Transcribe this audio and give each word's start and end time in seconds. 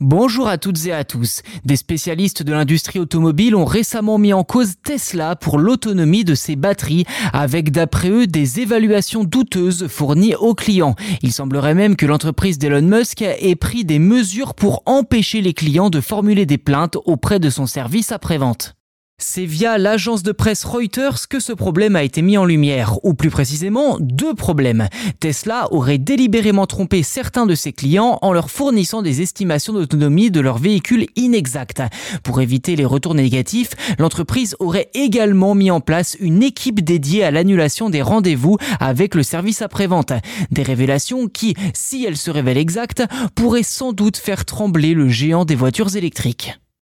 Bonjour 0.00 0.46
à 0.46 0.58
toutes 0.58 0.84
et 0.84 0.92
à 0.92 1.04
tous. 1.04 1.40
Des 1.64 1.76
spécialistes 1.76 2.42
de 2.42 2.52
l'industrie 2.52 2.98
automobile 2.98 3.56
ont 3.56 3.64
récemment 3.64 4.18
mis 4.18 4.34
en 4.34 4.44
cause 4.44 4.74
Tesla 4.82 5.36
pour 5.36 5.58
l'autonomie 5.58 6.22
de 6.22 6.34
ses 6.34 6.54
batteries, 6.54 7.06
avec 7.32 7.70
d'après 7.70 8.10
eux 8.10 8.26
des 8.26 8.60
évaluations 8.60 9.24
douteuses 9.24 9.88
fournies 9.88 10.34
aux 10.34 10.54
clients. 10.54 10.96
Il 11.22 11.32
semblerait 11.32 11.74
même 11.74 11.96
que 11.96 12.04
l'entreprise 12.04 12.58
d'Elon 12.58 12.82
Musk 12.82 13.22
ait 13.22 13.56
pris 13.56 13.86
des 13.86 13.98
mesures 13.98 14.52
pour 14.52 14.82
empêcher 14.84 15.40
les 15.40 15.54
clients 15.54 15.88
de 15.88 16.02
formuler 16.02 16.44
des 16.44 16.58
plaintes 16.58 16.98
auprès 17.06 17.40
de 17.40 17.48
son 17.48 17.64
service 17.64 18.12
après-vente. 18.12 18.75
C'est 19.18 19.46
via 19.46 19.78
l'agence 19.78 20.22
de 20.22 20.32
presse 20.32 20.64
Reuters 20.64 21.26
que 21.28 21.40
ce 21.40 21.54
problème 21.54 21.96
a 21.96 22.02
été 22.02 22.20
mis 22.20 22.36
en 22.36 22.44
lumière, 22.44 23.02
ou 23.02 23.14
plus 23.14 23.30
précisément 23.30 23.96
deux 23.98 24.34
problèmes. 24.34 24.88
Tesla 25.20 25.72
aurait 25.72 25.96
délibérément 25.96 26.66
trompé 26.66 27.02
certains 27.02 27.46
de 27.46 27.54
ses 27.54 27.72
clients 27.72 28.18
en 28.20 28.34
leur 28.34 28.50
fournissant 28.50 29.00
des 29.00 29.22
estimations 29.22 29.72
d'autonomie 29.72 30.30
de 30.30 30.40
leurs 30.40 30.58
véhicules 30.58 31.06
inexactes. 31.16 31.82
Pour 32.24 32.42
éviter 32.42 32.76
les 32.76 32.84
retours 32.84 33.14
négatifs, 33.14 33.70
l'entreprise 33.98 34.54
aurait 34.58 34.90
également 34.92 35.54
mis 35.54 35.70
en 35.70 35.80
place 35.80 36.16
une 36.20 36.42
équipe 36.42 36.84
dédiée 36.84 37.24
à 37.24 37.30
l'annulation 37.30 37.88
des 37.88 38.02
rendez-vous 38.02 38.58
avec 38.80 39.14
le 39.14 39.22
service 39.22 39.62
après-vente. 39.62 40.12
Des 40.50 40.62
révélations 40.62 41.26
qui, 41.26 41.54
si 41.72 42.04
elles 42.04 42.18
se 42.18 42.30
révèlent 42.30 42.58
exactes, 42.58 43.02
pourraient 43.34 43.62
sans 43.62 43.94
doute 43.94 44.18
faire 44.18 44.44
trembler 44.44 44.92
le 44.92 45.08
géant 45.08 45.46
des 45.46 45.54
voitures 45.54 45.96
électriques. 45.96 46.52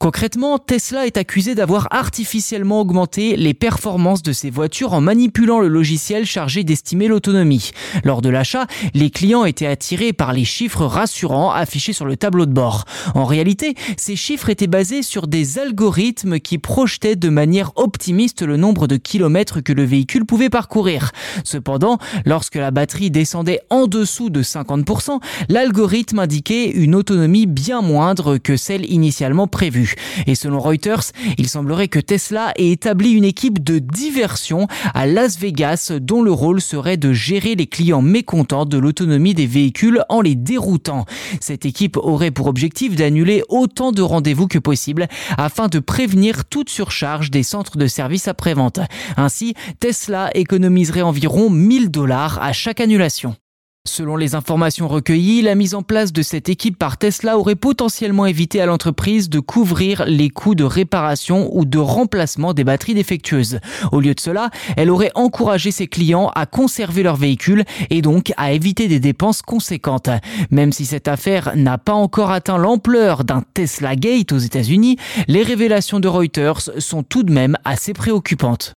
Concrètement, 0.00 0.58
Tesla 0.58 1.06
est 1.06 1.18
accusé 1.18 1.54
d'avoir 1.54 1.86
artificiellement 1.90 2.80
augmenté 2.80 3.36
les 3.36 3.52
performances 3.52 4.22
de 4.22 4.32
ses 4.32 4.48
voitures 4.48 4.94
en 4.94 5.02
manipulant 5.02 5.60
le 5.60 5.68
logiciel 5.68 6.24
chargé 6.24 6.64
d'estimer 6.64 7.06
l'autonomie. 7.06 7.72
Lors 8.02 8.22
de 8.22 8.30
l'achat, 8.30 8.66
les 8.94 9.10
clients 9.10 9.44
étaient 9.44 9.66
attirés 9.66 10.14
par 10.14 10.32
les 10.32 10.46
chiffres 10.46 10.86
rassurants 10.86 11.50
affichés 11.50 11.92
sur 11.92 12.06
le 12.06 12.16
tableau 12.16 12.46
de 12.46 12.52
bord. 12.54 12.86
En 13.14 13.26
réalité, 13.26 13.74
ces 13.98 14.16
chiffres 14.16 14.48
étaient 14.48 14.66
basés 14.66 15.02
sur 15.02 15.26
des 15.26 15.58
algorithmes 15.58 16.38
qui 16.38 16.56
projetaient 16.56 17.14
de 17.14 17.28
manière 17.28 17.72
optimiste 17.76 18.40
le 18.40 18.56
nombre 18.56 18.86
de 18.86 18.96
kilomètres 18.96 19.60
que 19.60 19.74
le 19.74 19.84
véhicule 19.84 20.24
pouvait 20.24 20.48
parcourir. 20.48 21.12
Cependant, 21.44 21.98
lorsque 22.24 22.54
la 22.54 22.70
batterie 22.70 23.10
descendait 23.10 23.60
en 23.68 23.86
dessous 23.86 24.30
de 24.30 24.42
50%, 24.42 25.20
l'algorithme 25.50 26.20
indiquait 26.20 26.70
une 26.70 26.94
autonomie 26.94 27.44
bien 27.44 27.82
moindre 27.82 28.38
que 28.38 28.56
celle 28.56 28.90
initialement 28.90 29.46
prévue. 29.46 29.89
Et 30.26 30.34
selon 30.34 30.60
Reuters, 30.60 31.12
il 31.38 31.48
semblerait 31.48 31.88
que 31.88 31.98
Tesla 31.98 32.52
ait 32.56 32.70
établi 32.70 33.12
une 33.12 33.24
équipe 33.24 33.62
de 33.62 33.78
diversion 33.78 34.66
à 34.94 35.06
Las 35.06 35.38
Vegas 35.38 35.92
dont 36.00 36.22
le 36.22 36.32
rôle 36.32 36.60
serait 36.60 36.96
de 36.96 37.12
gérer 37.12 37.54
les 37.54 37.66
clients 37.66 38.02
mécontents 38.02 38.66
de 38.66 38.78
l'autonomie 38.78 39.34
des 39.34 39.46
véhicules 39.46 40.02
en 40.08 40.20
les 40.20 40.34
déroutant. 40.34 41.04
Cette 41.40 41.66
équipe 41.66 41.96
aurait 41.96 42.30
pour 42.30 42.46
objectif 42.46 42.96
d'annuler 42.96 43.42
autant 43.48 43.92
de 43.92 44.02
rendez-vous 44.02 44.48
que 44.48 44.58
possible 44.58 45.08
afin 45.36 45.68
de 45.68 45.78
prévenir 45.78 46.44
toute 46.44 46.70
surcharge 46.70 47.30
des 47.30 47.42
centres 47.42 47.78
de 47.78 47.86
services 47.86 48.28
après-vente. 48.28 48.80
Ainsi, 49.16 49.54
Tesla 49.80 50.30
économiserait 50.34 51.02
environ 51.02 51.50
1000 51.50 51.90
dollars 51.90 52.42
à 52.42 52.52
chaque 52.52 52.80
annulation. 52.80 53.36
Selon 53.88 54.16
les 54.16 54.34
informations 54.34 54.88
recueillies, 54.88 55.40
la 55.40 55.54
mise 55.54 55.74
en 55.74 55.82
place 55.82 56.12
de 56.12 56.20
cette 56.20 56.50
équipe 56.50 56.78
par 56.78 56.98
Tesla 56.98 57.38
aurait 57.38 57.56
potentiellement 57.56 58.26
évité 58.26 58.60
à 58.60 58.66
l'entreprise 58.66 59.30
de 59.30 59.40
couvrir 59.40 60.04
les 60.06 60.28
coûts 60.28 60.54
de 60.54 60.64
réparation 60.64 61.48
ou 61.56 61.64
de 61.64 61.78
remplacement 61.78 62.52
des 62.52 62.62
batteries 62.62 62.92
défectueuses. 62.92 63.58
Au 63.90 64.00
lieu 64.00 64.14
de 64.14 64.20
cela, 64.20 64.50
elle 64.76 64.90
aurait 64.90 65.12
encouragé 65.14 65.70
ses 65.70 65.86
clients 65.86 66.30
à 66.34 66.44
conserver 66.44 67.02
leur 67.02 67.16
véhicule 67.16 67.64
et 67.88 68.02
donc 68.02 68.34
à 68.36 68.52
éviter 68.52 68.86
des 68.86 69.00
dépenses 69.00 69.40
conséquentes. 69.40 70.10
Même 70.50 70.72
si 70.72 70.84
cette 70.84 71.08
affaire 71.08 71.56
n'a 71.56 71.78
pas 71.78 71.94
encore 71.94 72.30
atteint 72.30 72.58
l'ampleur 72.58 73.24
d'un 73.24 73.42
Tesla 73.54 73.96
Gate 73.96 74.32
aux 74.32 74.38
États-Unis, 74.38 74.98
les 75.26 75.42
révélations 75.42 76.00
de 76.00 76.08
Reuters 76.08 76.70
sont 76.78 77.02
tout 77.02 77.22
de 77.22 77.32
même 77.32 77.56
assez 77.64 77.94
préoccupantes. 77.94 78.74